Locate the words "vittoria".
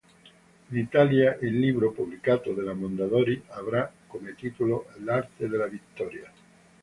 5.67-6.33